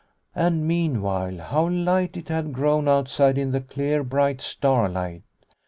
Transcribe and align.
And, 0.33 0.67
meanwhile, 0.67 1.37
how 1.37 1.69
light 1.69 2.17
it 2.17 2.29
had 2.29 2.53
grown 2.53 2.87
outside 2.87 3.37
in 3.37 3.51
the 3.51 3.61
clear, 3.61 4.03
bright 4.03 4.41
starlight. 4.41 5.21